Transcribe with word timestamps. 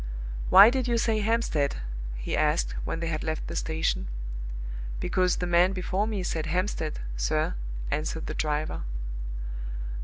"Why 0.49 0.71
did 0.71 0.87
you 0.87 0.97
say 0.97 1.19
'Hampstead'?" 1.19 1.75
he 2.15 2.35
asked, 2.35 2.73
when 2.85 3.01
they 3.01 3.07
had 3.09 3.23
left 3.23 3.45
the 3.45 3.55
station. 3.55 4.07
"Because 4.99 5.35
the 5.35 5.45
man 5.45 5.73
before 5.73 6.07
me 6.07 6.23
said 6.23 6.47
'Hampstead,' 6.47 7.01
sir," 7.15 7.53
answered 7.91 8.25
the 8.25 8.33
driver. 8.33 8.81